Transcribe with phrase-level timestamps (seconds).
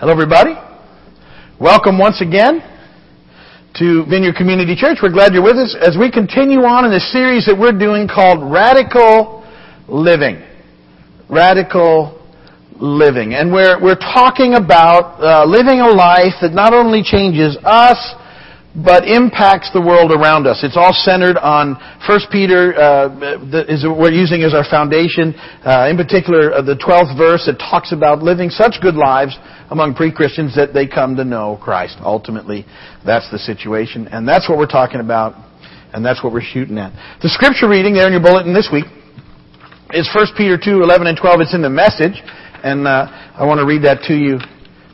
[0.00, 0.54] Hello, everybody.
[1.60, 2.64] Welcome once again
[3.74, 4.96] to Vineyard Community Church.
[5.02, 8.08] We're glad you're with us as we continue on in the series that we're doing
[8.08, 9.44] called Radical
[9.92, 10.40] Living.
[11.28, 12.16] Radical
[12.80, 13.34] Living.
[13.34, 18.00] And we're, we're talking about uh, living a life that not only changes us,
[18.72, 20.62] but impacts the world around us.
[20.62, 21.74] It's all centered on
[22.08, 23.36] 1 Peter, uh,
[23.84, 25.34] we're using as our foundation.
[25.66, 29.36] Uh, in particular, uh, the 12th verse that talks about living such good lives
[29.70, 31.96] among pre-Christians that they come to know Christ.
[32.02, 32.66] Ultimately,
[33.06, 35.34] that's the situation, and that's what we're talking about,
[35.94, 36.92] and that's what we're shooting at.
[37.22, 38.84] The scripture reading there in your bulletin this week
[39.92, 41.40] is 1 Peter 2, 11 and 12.
[41.40, 42.20] It's in the message,
[42.62, 43.06] and uh,
[43.38, 44.38] I want to read that to you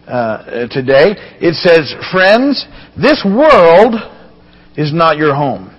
[0.06, 1.16] uh, today.
[1.40, 2.64] It says, Friends,
[3.00, 3.96] this world
[4.76, 5.72] is not your home.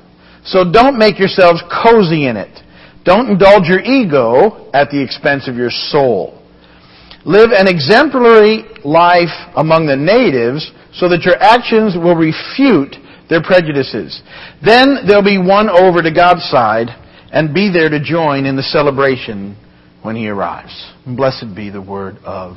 [0.43, 2.59] So don't make yourselves cozy in it.
[3.03, 6.36] Don't indulge your ego at the expense of your soul.
[7.27, 12.95] Live an exemplary life among the natives so that your actions will refute
[13.29, 14.23] their prejudices.
[14.63, 16.87] Then they'll be won over to God's side
[17.31, 19.59] and be there to join in the celebration
[20.03, 20.71] when He arrives.
[21.05, 22.55] Blessed be the word of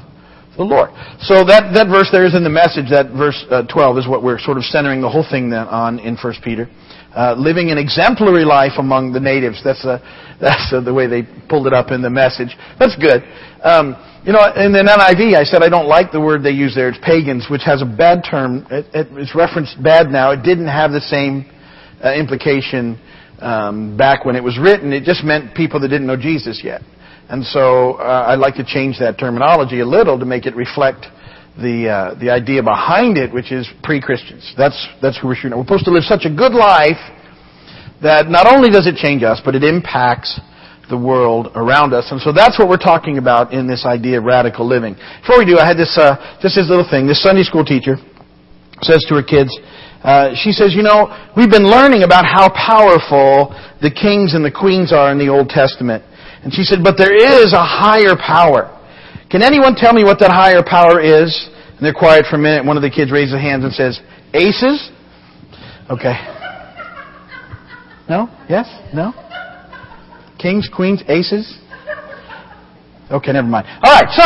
[0.57, 0.91] the Lord.
[1.19, 2.91] So that, that verse there is in the message.
[2.91, 5.99] That verse uh, 12 is what we're sort of centering the whole thing then on
[5.99, 6.71] in 1 Peter.
[7.15, 9.61] Uh, living an exemplary life among the natives.
[9.65, 9.99] That's, uh,
[10.41, 12.57] that's uh, the way they pulled it up in the message.
[12.79, 13.23] That's good.
[13.63, 16.75] Um, you know, in the NIV, I said I don't like the word they use
[16.75, 16.89] there.
[16.89, 18.67] It's pagans, which has a bad term.
[18.71, 20.31] It, it, it's referenced bad now.
[20.31, 21.51] It didn't have the same
[22.05, 23.01] uh, implication
[23.41, 24.93] um, back when it was written.
[24.93, 26.83] It just meant people that didn't know Jesus yet.
[27.31, 31.07] And so uh, I'd like to change that terminology a little to make it reflect
[31.61, 34.55] the uh, the idea behind it, which is pre-Christians.
[34.57, 35.57] That's that's who we're shooting.
[35.57, 37.01] We're supposed to live such a good life
[38.03, 40.41] that not only does it change us, but it impacts
[40.89, 42.11] the world around us.
[42.11, 44.97] And so that's what we're talking about in this idea of radical living.
[45.23, 47.07] Before we do, I had this uh, just this little thing.
[47.07, 47.97] This Sunday school teacher
[48.83, 49.53] says to her kids.
[50.03, 53.53] Uh, she says, you know, we've been learning about how powerful
[53.85, 56.03] the kings and the queens are in the Old Testament.
[56.43, 58.73] And she said, but there is a higher power.
[59.31, 61.51] Can anyone tell me what that higher power is?
[61.81, 62.67] And they're quiet for a minute.
[62.67, 64.03] One of the kids raises a hand and says,
[64.35, 64.91] aces?
[65.89, 66.13] Okay.
[68.07, 68.29] No?
[68.51, 68.69] Yes?
[68.93, 69.15] No?
[70.39, 71.59] Kings, queens, aces?
[73.11, 73.67] Okay, never mind.
[73.83, 74.25] All right, so.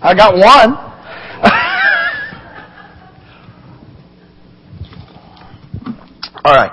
[0.00, 0.74] I got one.
[6.44, 6.70] All right.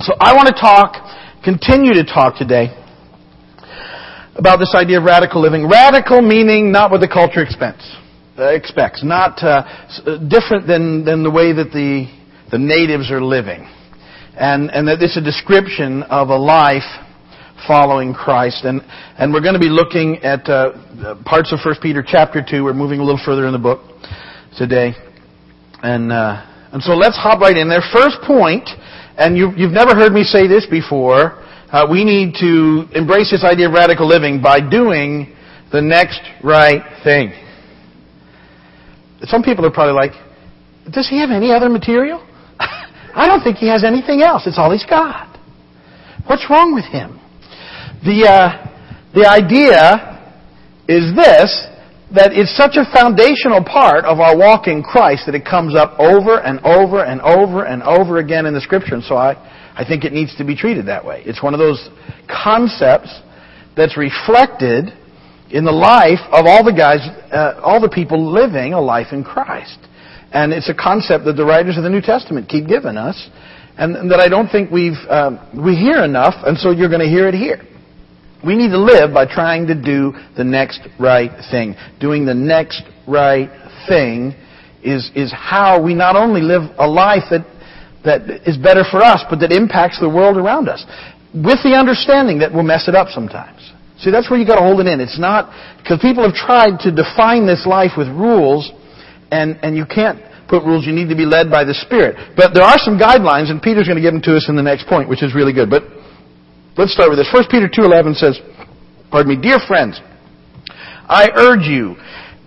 [0.00, 0.96] So I want to talk,
[1.42, 2.83] continue to talk today
[4.36, 5.68] about this idea of radical living.
[5.68, 7.84] Radical meaning not what the culture expects,
[8.38, 9.62] uh, expects not uh,
[10.06, 12.06] uh, different than, than the way that the,
[12.50, 13.68] the natives are living.
[14.36, 16.82] And, and that it's a description of a life
[17.68, 18.64] following Christ.
[18.64, 18.82] And,
[19.16, 22.64] and we're going to be looking at uh, parts of 1 Peter chapter 2.
[22.64, 23.80] We're moving a little further in the book
[24.58, 24.92] today.
[25.82, 27.82] And, uh, and so let's hop right in there.
[27.92, 28.68] First point,
[29.16, 31.43] and you, have never heard me say this before,
[31.74, 35.34] uh, we need to embrace this idea of radical living by doing
[35.72, 37.32] the next right thing.
[39.22, 40.12] Some people are probably like,
[40.92, 42.24] does he have any other material?
[42.60, 44.46] I don't think he has anything else.
[44.46, 45.36] It's all he's got.
[46.28, 47.18] What's wrong with him?
[48.04, 48.70] The, uh,
[49.12, 50.30] the idea
[50.86, 51.66] is this,
[52.14, 55.98] that it's such a foundational part of our walk in Christ that it comes up
[55.98, 58.94] over and over and over and over again in the Scripture.
[58.94, 59.34] And so I,
[59.76, 61.22] I think it needs to be treated that way.
[61.26, 61.88] It's one of those
[62.28, 63.10] concepts
[63.76, 64.92] that's reflected
[65.50, 67.00] in the life of all the guys,
[67.32, 69.78] uh, all the people living a life in Christ.
[70.32, 73.30] And it's a concept that the writers of the New Testament keep giving us,
[73.76, 77.10] and, that I don't think we've um, we hear enough, and so you're going to
[77.10, 77.62] hear it here.
[78.44, 81.74] We need to live by trying to do the next right thing.
[81.98, 83.48] Doing the next right
[83.88, 84.34] thing
[84.82, 87.46] is, is how we not only live a life that,
[88.04, 90.84] that is better for us, but that impacts the world around us.
[91.34, 93.58] With the understanding that we'll mess it up sometimes.
[93.98, 95.00] See, that's where you gotta hold it in.
[95.00, 95.50] It's not,
[95.82, 98.70] because people have tried to define this life with rules,
[99.30, 100.86] and, and you can't put rules.
[100.86, 102.36] You need to be led by the Spirit.
[102.36, 104.62] But there are some guidelines, and Peter's going to give them to us in the
[104.62, 105.70] next point, which is really good.
[105.70, 105.82] But
[106.76, 107.30] Let's start with this.
[107.32, 108.40] 1 Peter 2.11 says,
[109.10, 110.00] pardon me, Dear friends,
[111.06, 111.94] I urge you,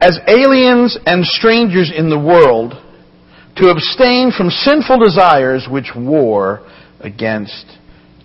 [0.02, 2.74] as aliens and strangers in the world,
[3.58, 6.68] to abstain from sinful desires which war
[7.00, 7.66] against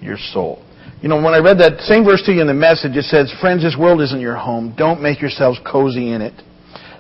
[0.01, 0.65] your soul.
[1.01, 3.33] You know, when I read that same verse to you in the message, it says,
[3.41, 4.75] Friends, this world isn't your home.
[4.77, 6.35] Don't make yourselves cozy in it.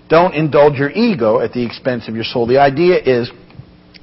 [0.08, 2.46] Don't indulge your ego at the expense of your soul.
[2.46, 3.31] The idea is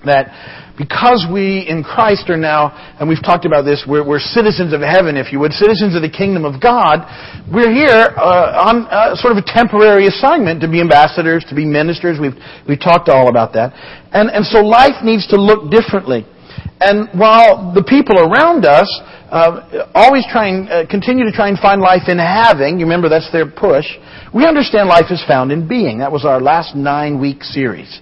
[0.05, 4.71] that because we in Christ are now, and we've talked about this, we're, we're citizens
[4.71, 7.03] of heaven, if you would, citizens of the kingdom of God.
[7.51, 11.67] We're here uh, on uh, sort of a temporary assignment to be ambassadors, to be
[11.67, 12.15] ministers.
[12.15, 13.75] We've we've talked all about that,
[14.15, 16.23] and and so life needs to look differently.
[16.79, 18.87] And while the people around us
[19.27, 23.09] uh, always try and uh, continue to try and find life in having, you remember
[23.09, 23.85] that's their push.
[24.33, 25.99] We understand life is found in being.
[25.99, 27.99] That was our last nine week series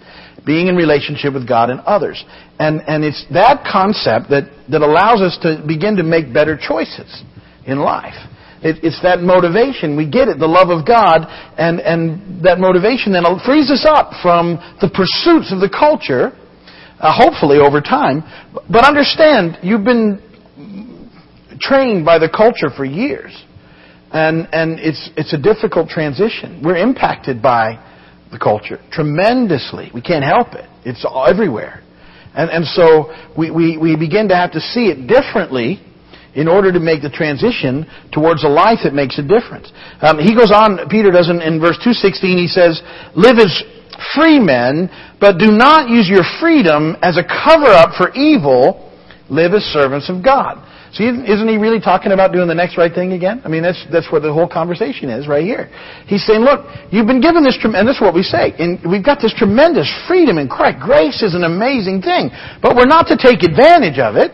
[0.48, 2.24] being in relationship with God and others.
[2.58, 7.22] And, and it's that concept that, that allows us to begin to make better choices
[7.68, 8.16] in life.
[8.64, 9.96] It, it's that motivation.
[9.96, 11.28] We get it, the love of God,
[11.60, 16.32] and, and that motivation then frees us up from the pursuits of the culture,
[16.98, 18.24] uh, hopefully over time.
[18.72, 20.24] But understand, you've been
[21.60, 23.36] trained by the culture for years.
[24.10, 26.64] And, and it's, it's a difficult transition.
[26.64, 27.84] We're impacted by
[28.32, 29.92] the culture tremendously.
[29.94, 30.70] We can't help it.
[30.86, 31.84] It's everywhere.
[32.34, 35.82] And, and so we, we, we begin to have to see it differently
[36.36, 39.72] in order to make the transition towards a life that makes a difference.
[40.02, 42.78] Um, he goes on, Peter does in, in verse 216, he says,
[43.16, 43.50] Live as
[44.14, 44.90] free men,
[45.20, 48.86] but do not use your freedom as a cover up for evil.
[49.30, 50.62] Live as servants of God.
[50.98, 53.46] See, isn't he really talking about doing the next right thing again?
[53.46, 55.70] I mean, that's, that's what the whole conversation is right here.
[56.10, 59.30] He's saying, look, you've been given this, is what we say, and we've got this
[59.38, 60.82] tremendous freedom in Christ.
[60.82, 62.34] Grace is an amazing thing,
[62.66, 64.34] but we're not to take advantage of it.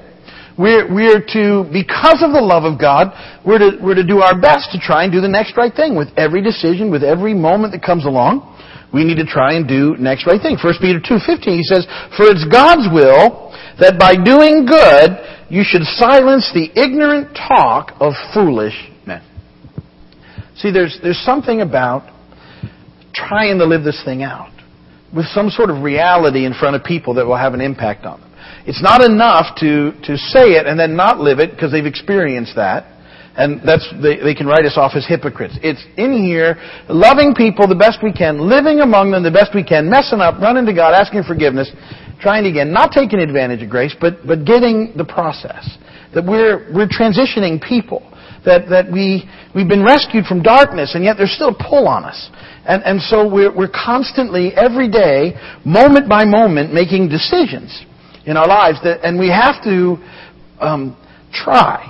[0.56, 3.12] We're, we're to, because of the love of God,
[3.44, 6.00] we're to, we're to do our best to try and do the next right thing
[6.00, 8.56] with every decision, with every moment that comes along.
[8.94, 10.56] We need to try and do next right thing.
[10.56, 11.84] 1 Peter 2.15, he says,
[12.16, 13.52] For it's God's will
[13.82, 18.74] that by doing good, you should silence the ignorant talk of foolish
[19.06, 19.22] men.
[20.56, 22.12] See, there's, there's something about
[23.14, 24.50] trying to live this thing out
[25.16, 28.20] with some sort of reality in front of people that will have an impact on
[28.20, 28.32] them.
[28.66, 32.56] It's not enough to, to say it and then not live it because they've experienced
[32.56, 32.90] that.
[33.36, 35.58] And that's, they, they can write us off as hypocrites.
[35.62, 36.58] It's in here,
[36.90, 40.42] loving people the best we can, living among them the best we can, messing up,
[40.42, 41.70] running to God, asking forgiveness,
[42.24, 45.78] trying again, not taking advantage of grace, but, but getting the process.
[46.16, 48.02] That we're, we're transitioning people.
[48.46, 49.24] That, that we,
[49.56, 52.30] we've been rescued from darkness, and yet there's still a pull on us.
[52.66, 57.86] And, and so we're, we're constantly, every day, moment by moment, making decisions
[58.26, 58.80] in our lives.
[58.84, 59.96] That, and we have to
[60.60, 60.98] um,
[61.32, 61.90] try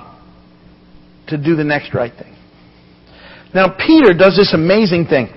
[1.28, 2.36] to do the next right thing.
[3.54, 5.28] Now, Peter does this amazing thing.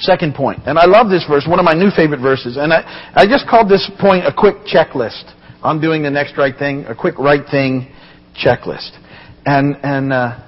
[0.00, 3.12] Second point, and I love this verse, one of my new favorite verses, and I,
[3.14, 6.94] I just called this point a quick checklist on doing the next right thing, a
[6.94, 7.92] quick right thing
[8.34, 8.96] checklist.
[9.44, 10.38] And, and, uh,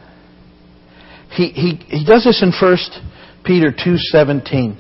[1.30, 2.78] he, he, he does this in 1
[3.44, 4.76] Peter 2.17.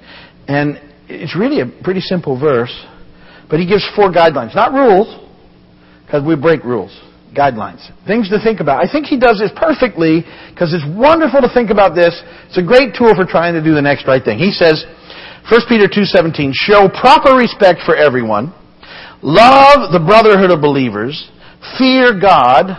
[0.46, 2.74] And it's really a pretty simple verse,
[3.48, 4.54] but he gives four guidelines.
[4.54, 5.28] Not rules,
[6.06, 6.96] because we break rules
[7.34, 8.84] guidelines, things to think about.
[8.84, 12.14] I think he does this perfectly because it's wonderful to think about this.
[12.48, 14.38] It's a great tool for trying to do the next right thing.
[14.38, 14.84] He says,
[15.48, 18.52] 1 Peter 2:17, show proper respect for everyone,
[19.22, 21.30] love the brotherhood of believers,
[21.78, 22.76] fear God,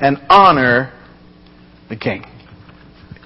[0.00, 0.92] and honor
[1.88, 2.24] the king.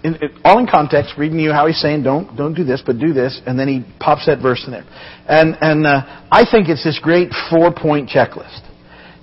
[0.02, 2.98] In, in, all in context, reading you how he's saying, don't don't do this, but
[2.98, 4.86] do this, and then he pops that verse in there.
[5.28, 8.69] And and uh, I think it's this great four point checklist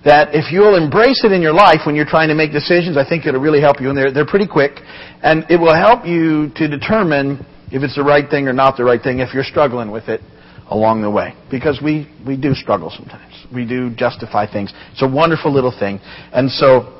[0.07, 3.03] that if you'll embrace it in your life when you're trying to make decisions, I
[3.03, 3.89] think it'll really help you.
[3.89, 4.79] And they're, they're pretty quick.
[5.21, 8.87] And it will help you to determine if it's the right thing or not the
[8.87, 10.21] right thing if you're struggling with it
[10.71, 11.35] along the way.
[11.51, 13.35] Because we, we do struggle sometimes.
[13.53, 14.71] We do justify things.
[14.93, 15.99] It's a wonderful little thing.
[16.31, 16.93] And so,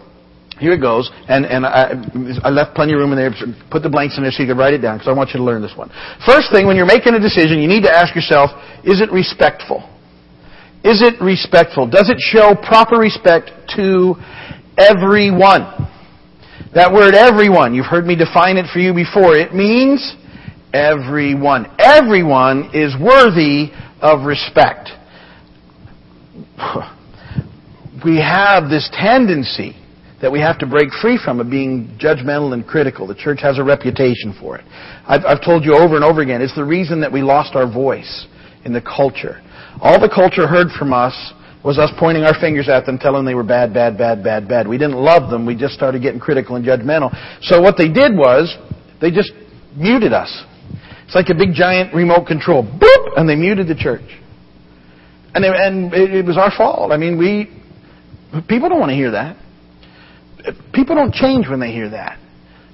[0.60, 1.10] here it goes.
[1.29, 1.96] And, and I,
[2.43, 3.32] I left plenty of room in there.
[3.72, 5.38] Put the blanks in there so you can write it down because I want you
[5.38, 5.89] to learn this one.
[6.25, 8.51] First thing, when you're making a decision, you need to ask yourself,
[8.84, 9.88] is it respectful?
[10.84, 11.88] Is it respectful?
[11.88, 14.15] Does it show proper respect to
[14.77, 15.88] everyone?
[16.74, 19.36] That word everyone, you've heard me define it for you before.
[19.36, 20.15] It means
[20.74, 21.65] everyone.
[21.79, 24.89] Everyone is worthy of respect.
[28.05, 29.75] We have this tendency
[30.22, 33.07] that we have to break free from of being judgmental and critical.
[33.07, 34.65] The church has a reputation for it.
[35.07, 37.65] I've, I've told you over and over again, it's the reason that we lost our
[37.72, 38.27] voice
[38.65, 39.41] in the culture.
[39.81, 41.13] All the culture heard from us
[41.63, 44.48] was us pointing our fingers at them, telling them they were bad, bad, bad, bad,
[44.48, 44.67] bad.
[44.67, 45.46] We didn't love them.
[45.46, 47.12] We just started getting critical and judgmental.
[47.41, 48.55] So what they did was,
[49.01, 49.34] they just
[49.75, 50.43] muted us.
[51.05, 52.63] It's like a big giant remote control.
[52.63, 53.17] Boop!
[53.17, 54.07] And they muted the church.
[55.34, 56.91] And, they, and it, it was our fault.
[56.91, 57.50] I mean, we,
[58.48, 59.38] people don't want to hear that.
[60.74, 62.19] People don't change when they hear that.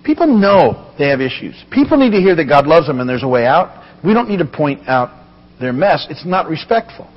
[0.04, 1.56] People know they have issues.
[1.72, 3.84] People need to hear that God loves them and there's a way out.
[4.04, 5.23] We don't need to point out
[5.60, 6.08] their mess.
[6.10, 7.10] It's not respectful.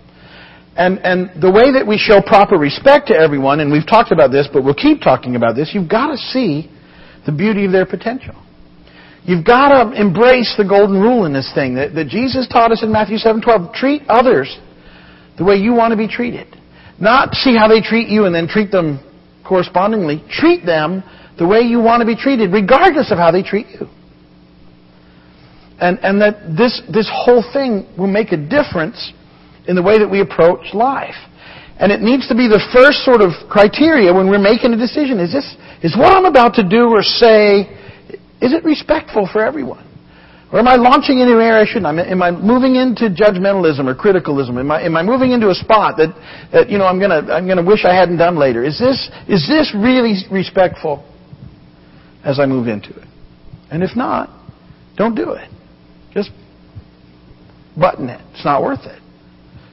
[0.77, 4.31] And, and the way that we show proper respect to everyone, and we've talked about
[4.31, 6.71] this, but we'll keep talking about this, you've got to see
[7.25, 8.37] the beauty of their potential.
[9.25, 12.83] You've got to embrace the golden rule in this thing that, that Jesus taught us
[12.85, 13.75] in Matthew 7:12.
[13.75, 14.57] Treat others
[15.37, 16.47] the way you want to be treated.
[17.01, 19.01] Not see how they treat you and then treat them
[19.45, 20.23] correspondingly.
[20.31, 21.03] Treat them
[21.39, 23.89] the way you want to be treated, regardless of how they treat you.
[25.79, 29.13] And, and that this, this whole thing will make a difference
[29.69, 31.17] in the way that we approach life.
[31.79, 35.21] And it needs to be the first sort of criteria when we're making a decision.
[35.21, 35.45] Is this,
[35.83, 37.69] is what I'm about to do or say,
[38.41, 39.85] is it respectful for everyone?
[40.53, 41.99] Or am I launching into an area I shouldn't?
[41.99, 44.59] Am I moving into judgmentalism or criticalism?
[44.59, 46.15] Am I, am I moving into a spot that,
[46.53, 48.65] that you know, I'm gonna, I'm gonna wish I hadn't done later?
[48.65, 51.05] Is this, is this really respectful
[52.25, 53.09] as I move into it?
[53.71, 54.31] And if not,
[54.97, 55.51] don't do it.
[57.79, 58.21] Button it.
[58.33, 59.03] It's not worth it.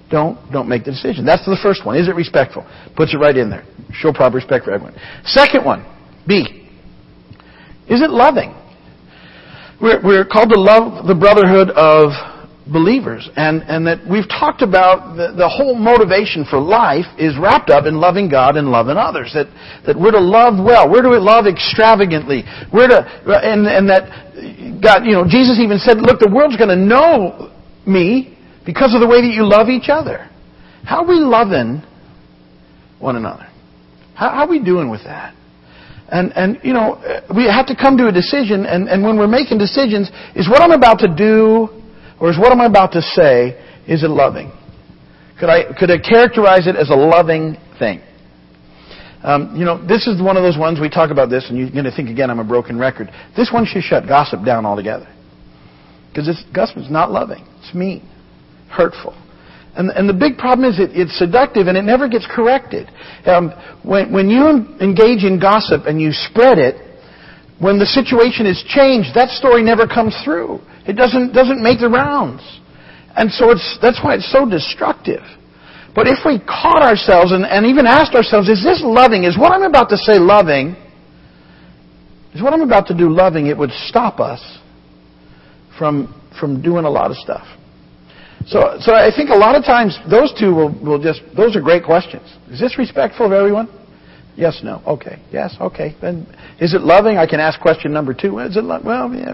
[0.09, 1.25] Don't, don't make the decision.
[1.25, 1.97] That's the first one.
[1.97, 2.65] Is it respectful?
[2.95, 3.65] Puts it right in there.
[3.93, 4.95] Show proper respect for everyone.
[5.25, 5.85] Second one,
[6.27, 6.67] B.
[7.89, 8.53] Is it loving?
[9.81, 12.11] We're, we're called to love the brotherhood of
[12.71, 13.27] believers.
[13.35, 17.85] And, and that we've talked about the, the whole motivation for life is wrapped up
[17.85, 19.31] in loving God and loving others.
[19.33, 19.47] That,
[19.85, 20.89] that we're to love well.
[20.89, 22.43] We're to love extravagantly.
[22.71, 23.01] We're to,
[23.43, 27.52] and, and that God, you know, Jesus even said, look, the world's going to know
[27.85, 30.29] me because of the way that you love each other.
[30.83, 31.81] How are we loving
[32.99, 33.47] one another?
[34.15, 35.35] How, how are we doing with that?
[36.09, 37.01] And, and, you know,
[37.35, 40.61] we have to come to a decision, and, and when we're making decisions, is what
[40.61, 41.69] I'm about to do,
[42.19, 44.51] or is what I'm about to say, is it loving?
[45.39, 48.01] Could I, could I characterize it as a loving thing?
[49.23, 51.71] Um, you know, this is one of those ones we talk about this, and you're
[51.71, 53.09] going to think again I'm a broken record.
[53.35, 55.07] This one should shut gossip down altogether.
[56.13, 57.43] Because this gossip is not loving.
[57.57, 58.07] It's mean,
[58.69, 59.17] hurtful.
[59.75, 62.87] And, and the big problem is it, it's seductive and it never gets corrected.
[63.25, 63.49] Um,
[63.81, 64.45] when, when you
[64.77, 66.77] engage in gossip and you spread it,
[67.57, 70.61] when the situation is changed, that story never comes through.
[70.85, 72.45] It doesn't, doesn't make the rounds.
[73.17, 75.25] And so it's, that's why it's so destructive.
[75.95, 79.23] But if we caught ourselves and, and even asked ourselves, is this loving?
[79.23, 80.75] Is what I'm about to say loving?
[82.35, 83.47] Is what I'm about to do loving?
[83.47, 84.59] It would stop us
[85.77, 87.45] from, from doing a lot of stuff.
[88.45, 91.61] So, so I think a lot of times those two will, will just, those are
[91.61, 92.23] great questions.
[92.51, 93.69] Is this respectful of everyone?
[94.35, 94.81] Yes, no.
[94.87, 95.21] Okay.
[95.31, 95.95] Yes, okay.
[96.01, 96.27] Then
[96.59, 97.17] is it loving?
[97.17, 98.39] I can ask question number two.
[98.39, 99.13] Is it well?
[99.13, 99.33] Yeah,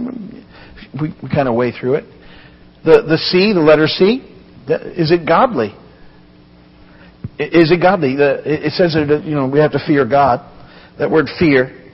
[1.00, 2.04] we, we kind of weigh through it.
[2.84, 4.22] The the C, the letter C,
[4.68, 5.74] is it godly?
[7.40, 8.18] Is it godly?
[8.18, 10.42] The, it says that you know we have to fear God.
[10.98, 11.92] That word fear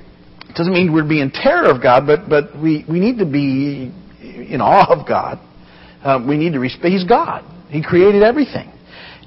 [0.55, 3.93] doesn't mean we're being terror of God, but but we we need to be
[4.47, 5.39] in awe of God.
[6.03, 6.85] Um, we need to respect.
[6.85, 7.43] He's God.
[7.69, 8.71] He created everything.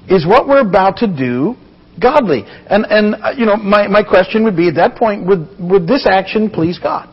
[0.07, 1.55] Is what we're about to do
[2.01, 2.43] godly?
[2.45, 5.87] And and uh, you know, my my question would be at that point, would would
[5.87, 7.07] this action please God,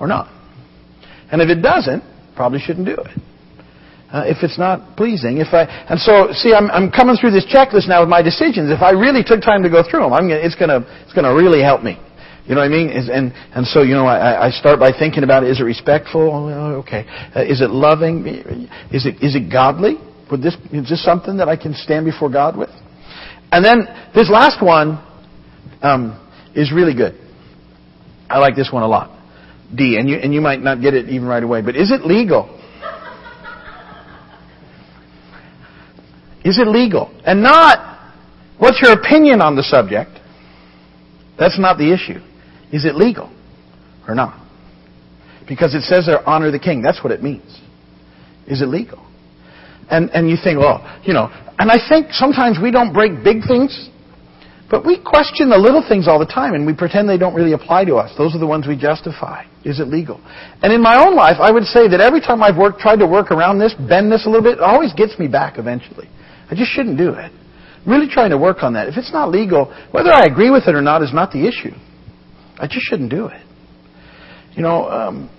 [0.00, 0.32] or not?
[1.30, 2.02] And if it doesn't,
[2.36, 3.20] probably shouldn't do it.
[4.10, 7.44] Uh, if it's not pleasing, if I and so see, I'm I'm coming through this
[7.44, 8.70] checklist now with my decisions.
[8.70, 11.34] If I really took time to go through them, I'm gonna, it's gonna it's gonna
[11.34, 12.00] really help me.
[12.48, 12.88] You know what I mean?
[12.88, 16.30] And and so you know, I, I start by thinking about is it respectful?
[16.32, 17.04] Oh, okay.
[17.36, 18.26] Uh, is it loving?
[18.90, 19.96] Is it is it godly?
[20.30, 22.70] Would this is this something that I can stand before God with?
[23.52, 24.98] And then this last one
[25.82, 26.18] um,
[26.54, 27.20] is really good.
[28.30, 29.10] I like this one a lot.
[29.74, 32.06] D, and you and you might not get it even right away, but is it
[32.06, 32.48] legal?
[36.46, 37.14] Is it legal?
[37.26, 38.14] And not
[38.56, 40.12] what's your opinion on the subject?
[41.38, 42.20] That's not the issue.
[42.72, 43.32] Is it legal
[44.06, 44.44] or not?
[45.48, 46.82] Because it says there, honor the king.
[46.82, 47.60] That's what it means.
[48.46, 49.04] Is it legal?
[49.90, 53.46] And, and you think, well, you know, and I think sometimes we don't break big
[53.48, 53.88] things,
[54.70, 57.54] but we question the little things all the time and we pretend they don't really
[57.54, 58.12] apply to us.
[58.18, 59.44] Those are the ones we justify.
[59.64, 60.20] Is it legal?
[60.62, 63.06] And in my own life, I would say that every time I've worked, tried to
[63.06, 66.08] work around this, bend this a little bit, it always gets me back eventually.
[66.50, 67.32] I just shouldn't do it.
[67.32, 68.88] I'm really trying to work on that.
[68.88, 71.72] If it's not legal, whether I agree with it or not is not the issue.
[72.58, 73.42] I just shouldn't do it.
[74.52, 75.30] You know, um,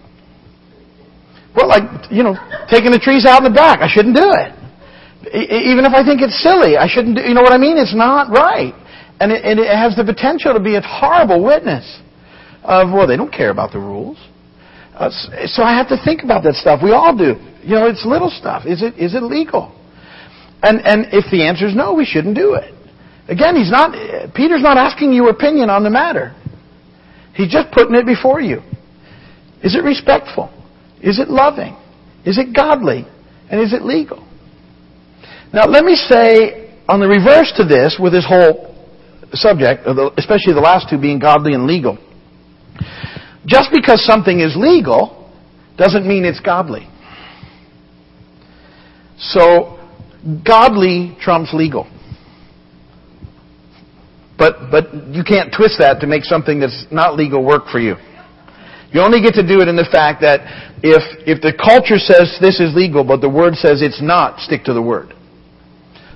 [1.56, 2.36] well, like, you know,
[2.70, 4.56] taking the trees out in the back, I shouldn't do it.
[5.36, 7.78] Even if I think it's silly, I shouldn't do, you know what I mean?
[7.78, 8.74] It's not right.
[9.20, 11.84] And it, and it has the potential to be a horrible witness
[12.64, 14.18] of, well, they don't care about the rules.
[14.96, 15.10] Uh,
[15.46, 16.80] so I have to think about that stuff.
[16.82, 17.36] We all do.
[17.62, 18.66] You know, it's little stuff.
[18.66, 19.76] Is it, is it legal?
[20.64, 22.74] And, and if the answer is no, we shouldn't do it.
[23.28, 23.92] Again, he's not,
[24.34, 26.36] Peter's not asking your opinion on the matter.
[27.40, 28.58] He's just putting it before you.
[29.64, 30.52] Is it respectful?
[31.02, 31.74] Is it loving?
[32.26, 33.08] Is it godly?
[33.50, 34.28] And is it legal?
[35.54, 38.76] Now, let me say on the reverse to this, with this whole
[39.32, 41.98] subject, especially the last two being godly and legal,
[43.46, 45.32] just because something is legal
[45.78, 46.90] doesn't mean it's godly.
[49.18, 49.80] So,
[50.46, 51.90] godly trumps legal.
[54.40, 57.96] But, but you can't twist that to make something that's not legal work for you.
[58.92, 60.40] You only get to do it in the fact that
[60.82, 64.64] if, if the culture says this is legal, but the word says it's not, stick
[64.64, 65.14] to the word.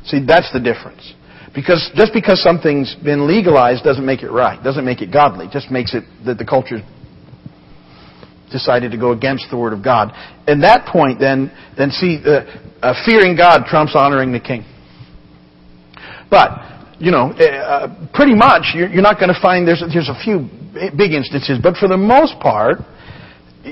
[0.06, 1.14] See, that's the difference.
[1.54, 5.70] Because just because something's been legalized doesn't make it right, doesn't make it godly, just
[5.70, 6.80] makes it that the culture
[8.52, 10.14] decided to go against the word of God.
[10.48, 12.42] And that point, then, then see, uh,
[12.82, 14.66] uh, fearing God trumps honoring the king.
[16.30, 16.73] But
[17.04, 20.48] you know, uh, pretty much you're, you're not going to find there's there's a few
[20.96, 22.80] big instances, but for the most part,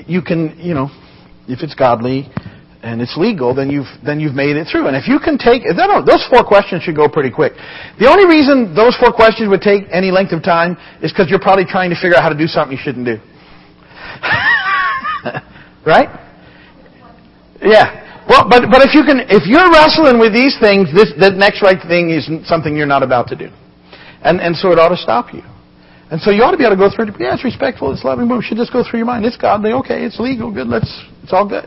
[0.04, 0.92] you can, you know,
[1.48, 2.28] if it's godly
[2.82, 4.86] and it's legal, then you've then you've made it through.
[4.86, 7.54] And if you can take those four questions should go pretty quick.
[7.98, 11.40] The only reason those four questions would take any length of time is because you're
[11.40, 13.16] probably trying to figure out how to do something you shouldn't do.
[15.88, 16.12] right?
[17.64, 18.01] Yeah.
[18.32, 21.60] Well, but but if you can, if you're wrestling with these things, this the next
[21.60, 23.52] right thing is something you're not about to do,
[24.24, 25.44] and and so it ought to stop you.
[26.08, 27.08] And so you ought to be able to go through.
[27.16, 29.24] Yeah, it's respectful, it's loving, but it should just go through your mind.
[29.24, 30.92] It's godly, okay, it's legal, good, let's,
[31.24, 31.64] it's all good.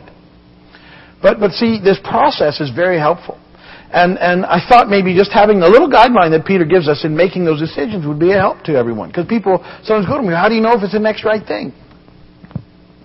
[1.20, 3.42] But, but see, this process is very helpful.
[3.90, 7.16] And, and I thought maybe just having the little guideline that Peter gives us in
[7.16, 9.10] making those decisions would be a help to everyone.
[9.10, 11.42] Because people sometimes go to me, how do you know if it's the next right
[11.42, 11.74] thing?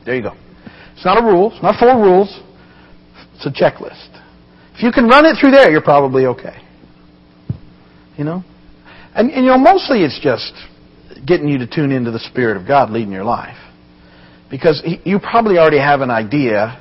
[0.05, 0.37] There you go.
[0.93, 1.49] It's not a rule.
[1.53, 2.29] It's not four rules.
[3.41, 4.21] It's a checklist.
[4.75, 6.61] If you can run it through there, you're probably okay.
[8.17, 8.43] You know?
[9.15, 10.53] And, and you know, mostly it's just
[11.25, 13.57] getting you to tune into the Spirit of God leading your life.
[14.49, 16.77] Because you probably already have an idea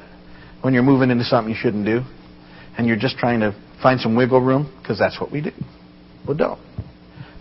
[0.61, 2.03] when you're moving into something you shouldn't do,
[2.77, 5.53] and you're just trying to find some wiggle room, because that's what we do.
[6.27, 6.61] Well, don't.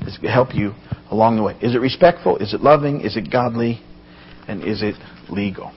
[0.01, 0.73] It's to help you
[1.11, 1.57] along the way.
[1.61, 2.37] Is it respectful?
[2.37, 3.01] Is it loving?
[3.01, 3.81] Is it godly?
[4.47, 4.95] And is it
[5.29, 5.73] legal?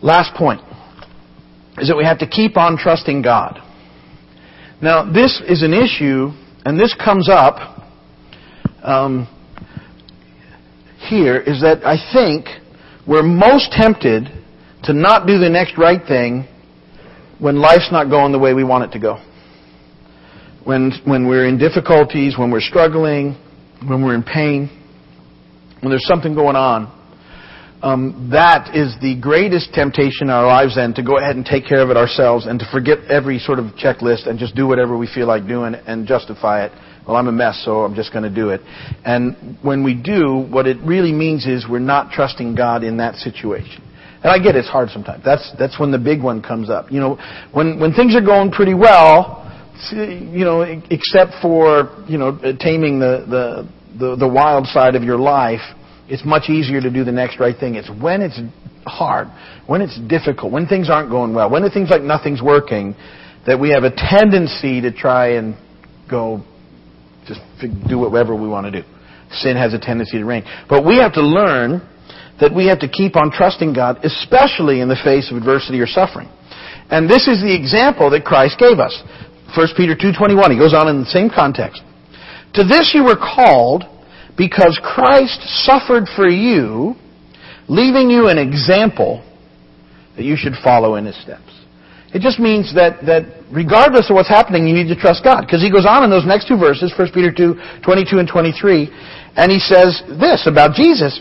[0.00, 0.60] Last point
[1.80, 3.60] is that we have to keep on trusting God.
[4.80, 6.30] Now, this is an issue,
[6.64, 7.78] and this comes up
[8.82, 9.26] um,
[11.08, 12.46] here is that I think
[13.06, 14.28] we're most tempted
[14.84, 16.46] to not do the next right thing
[17.38, 19.22] when life's not going the way we want it to go.
[20.64, 23.36] When, when we're in difficulties, when we're struggling,
[23.86, 24.68] when we're in pain,
[25.80, 26.97] when there's something going on,
[27.82, 31.66] um, that is the greatest temptation in our lives then to go ahead and take
[31.66, 34.96] care of it ourselves and to forget every sort of checklist and just do whatever
[34.96, 36.72] we feel like doing and justify it
[37.08, 38.60] well, I'm a mess, so I'm just going to do it.
[39.02, 43.14] And when we do, what it really means is we're not trusting God in that
[43.14, 43.82] situation.
[44.22, 45.24] And I get it, it's hard sometimes.
[45.24, 46.92] That's that's when the big one comes up.
[46.92, 47.18] You know,
[47.52, 49.46] when when things are going pretty well,
[49.90, 50.60] you know,
[50.90, 55.62] except for you know taming the the the, the wild side of your life,
[56.08, 57.74] it's much easier to do the next right thing.
[57.74, 58.40] It's when it's
[58.86, 59.28] hard,
[59.66, 62.94] when it's difficult, when things aren't going well, when it seems like nothing's working,
[63.46, 65.56] that we have a tendency to try and
[66.10, 66.42] go
[67.26, 67.40] just
[67.88, 68.88] do whatever we want to do.
[69.30, 70.44] Sin has a tendency to reign.
[70.68, 71.86] But we have to learn
[72.40, 75.86] that we have to keep on trusting God, especially in the face of adversity or
[75.86, 76.28] suffering.
[76.90, 78.96] And this is the example that Christ gave us.
[79.56, 81.82] 1 Peter 2.21, he goes on in the same context.
[82.54, 83.84] To this you were called
[84.38, 86.94] because Christ suffered for you,
[87.68, 89.24] leaving you an example
[90.16, 91.52] that you should follow in his steps.
[92.14, 95.42] It just means that, that regardless of what's happening, you need to trust God.
[95.42, 98.88] Because he goes on in those next two verses, 1 Peter 2, 22 and 23,
[99.36, 101.20] and he says this about Jesus,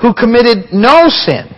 [0.00, 1.50] who committed no sin,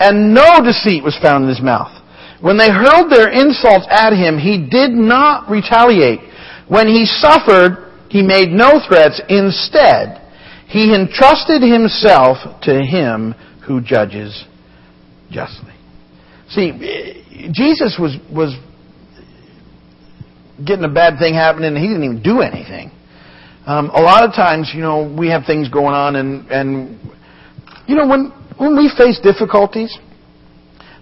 [0.00, 1.92] and no deceit was found in his mouth.
[2.40, 6.20] When they hurled their insults at him, he did not retaliate.
[6.68, 9.22] When he suffered, he made no threats.
[9.30, 10.20] Instead,
[10.68, 13.34] he entrusted himself to him
[13.66, 14.44] who judges
[15.30, 15.72] justly.
[16.50, 18.54] See, Jesus was was
[20.62, 22.90] getting a bad thing happening, and he didn't even do anything.
[23.64, 27.00] Um, a lot of times, you know, we have things going on, and and
[27.86, 29.96] you know when when we face difficulties,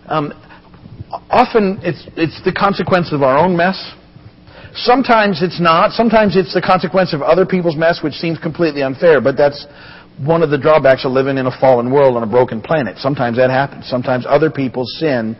[0.06, 0.32] um,
[1.28, 3.94] often it's it's the consequence of our own mess.
[4.74, 5.92] Sometimes it's not.
[5.92, 9.20] Sometimes it's the consequence of other people's mess, which seems completely unfair.
[9.20, 9.66] But that's
[10.24, 12.98] one of the drawbacks of living in a fallen world on a broken planet.
[12.98, 13.88] Sometimes that happens.
[13.88, 15.36] Sometimes other people's sin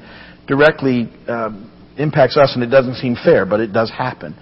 [0.46, 1.50] directly uh,
[1.96, 4.34] impacts us, and it doesn't seem fair, but it does happen.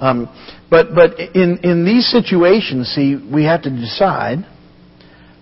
[0.00, 0.28] Um,
[0.68, 4.44] but but in in these situations, see, we have to decide: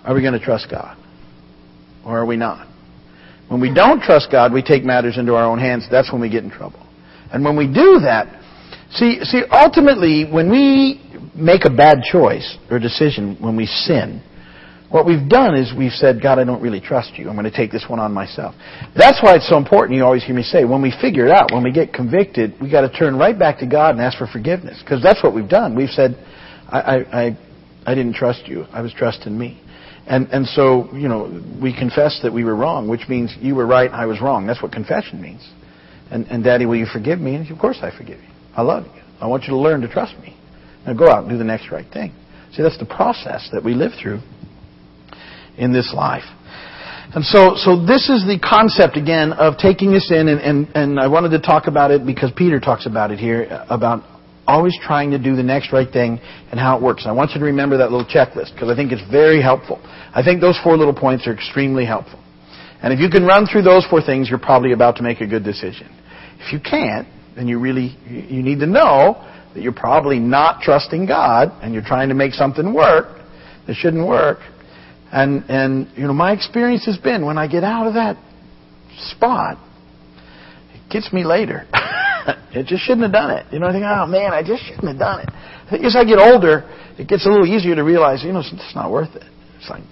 [0.05, 0.97] Are we going to trust God,
[2.05, 2.69] or are we not?
[3.49, 5.87] When we don't trust God, we take matters into our own hands.
[5.91, 6.87] That's when we get in trouble.
[7.33, 8.42] And when we do that,
[8.95, 11.01] See, see, ultimately, when we
[11.35, 14.23] make a bad choice or decision, when we sin,
[14.91, 17.31] what we've done is we've said, God, I don't really trust you.
[17.31, 18.55] I'm going to take this one on myself.
[18.95, 19.97] That's why it's so important.
[19.97, 22.71] You always hear me say, when we figure it out, when we get convicted, we
[22.71, 24.79] got to turn right back to God and ask for forgiveness.
[24.85, 25.75] Because that's what we've done.
[25.75, 26.15] We've said,
[26.69, 27.39] I, I,
[27.87, 28.65] I, didn't trust you.
[28.71, 29.59] I was trusting me.
[30.07, 33.67] And, and so, you know, we confess that we were wrong, which means you were
[33.67, 34.47] right, I was wrong.
[34.47, 35.49] That's what confession means.
[36.11, 37.37] And, and Daddy, will you forgive me?
[37.37, 38.32] And of course I forgive you.
[38.57, 39.03] I love you.
[39.21, 40.37] I want you to learn to trust me.
[40.87, 42.15] Now go out and do the next right thing.
[42.53, 44.21] See, that's the process that we live through
[45.57, 46.25] in this life.
[47.15, 51.01] And so, so this is the concept again of taking this in, and, and, and
[51.01, 54.03] I wanted to talk about it because Peter talks about it here, about
[54.47, 56.19] always trying to do the next right thing
[56.51, 57.03] and how it works.
[57.03, 59.79] And I want you to remember that little checklist because I think it's very helpful.
[60.15, 62.19] I think those four little points are extremely helpful.
[62.83, 65.27] And if you can run through those four things, you're probably about to make a
[65.27, 65.89] good decision.
[66.41, 71.07] If you can't, then you really, you need to know that you're probably not trusting
[71.07, 73.21] God and you're trying to make something work
[73.67, 74.39] that shouldn't work
[75.13, 78.17] and, and, you know, my experience has been when I get out of that
[79.13, 79.59] spot,
[80.73, 81.69] it gets me later.
[82.55, 83.45] it just shouldn't have done it.
[83.53, 85.85] You know, I think, oh man, I just shouldn't have done it.
[85.85, 86.65] As I get older,
[86.99, 89.25] it gets a little easier to realize, you know, it's not worth it.
[89.59, 89.83] It's like,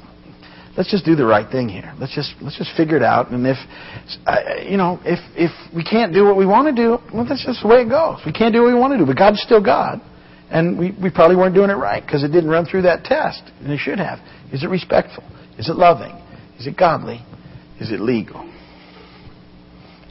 [0.76, 1.94] let's just do the right thing here.
[1.98, 3.30] Let's just let's just figure it out.
[3.30, 3.56] And if,
[4.68, 7.62] you know, if if we can't do what we want to do, well, that's just
[7.62, 8.20] the way it goes.
[8.24, 10.00] We can't do what we want to do, but God's still God.
[10.50, 13.42] And we, we probably weren't doing it right because it didn't run through that test.
[13.60, 14.18] And it should have.
[14.52, 15.22] Is it respectful?
[15.58, 16.12] Is it loving?
[16.58, 17.24] Is it godly?
[17.80, 18.40] Is it legal?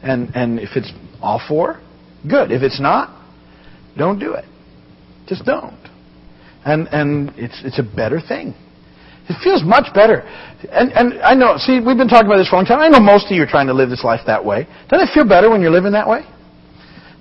[0.02, 0.92] And, and if it's
[1.22, 1.82] all four,
[2.28, 2.52] good.
[2.52, 3.10] If it's not,
[3.98, 4.46] don't do it.
[5.28, 5.78] Just don't.
[6.64, 8.54] And, and it's, it's a better thing.
[9.30, 10.26] It feels much better.
[10.74, 12.80] And, and I know, see, we've been talking about this for a long time.
[12.80, 14.68] I know most of you are trying to live this life that way.
[14.90, 16.26] Doesn't it feel better when you're living that way?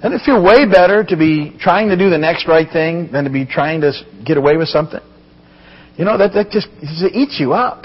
[0.01, 3.25] Doesn't it feel way better to be trying to do the next right thing than
[3.25, 3.92] to be trying to
[4.25, 5.01] get away with something?
[5.97, 7.85] You know, that, that just it eats you up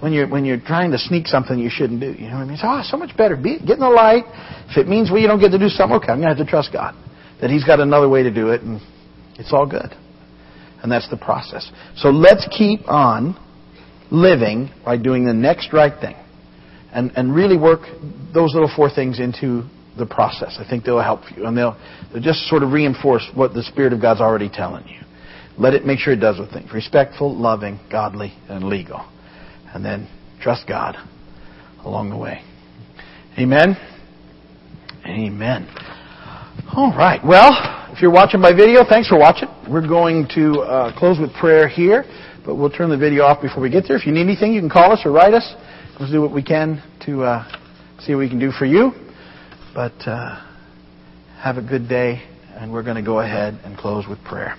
[0.00, 2.12] when you're, when you're trying to sneak something you shouldn't do.
[2.12, 2.54] You know what I mean?
[2.54, 3.36] It's oh, ah, so much better.
[3.36, 4.24] Be, get in the light.
[4.70, 6.44] If it means well, you don't get to do something, okay, I'm going to have
[6.44, 6.94] to trust God.
[7.40, 8.80] That He's got another way to do it, and
[9.38, 9.94] it's all good.
[10.82, 11.70] And that's the process.
[11.96, 13.36] So let's keep on
[14.10, 16.16] living by doing the next right thing.
[16.92, 17.80] And, and really work
[18.32, 19.64] those little four things into
[19.98, 20.56] the process.
[20.58, 21.78] I think they'll help you, and they'll,
[22.12, 25.00] they'll just sort of reinforce what the Spirit of God's already telling you.
[25.58, 29.06] Let it make sure it does the things respectful, loving, godly, and legal.
[29.74, 30.08] And then
[30.40, 30.96] trust God
[31.80, 32.42] along the way.
[33.38, 33.76] Amen.
[35.06, 35.68] Amen.
[36.74, 37.20] All right.
[37.24, 39.48] Well, if you're watching by video, thanks for watching.
[39.70, 42.04] We're going to uh, close with prayer here,
[42.44, 43.96] but we'll turn the video off before we get there.
[43.96, 45.54] If you need anything, you can call us or write us.
[45.98, 47.50] Let's do what we can to uh,
[48.00, 48.92] see what we can do for you.
[49.74, 50.44] But uh,
[51.40, 54.58] have a good day, and we're going to go ahead and close with prayer.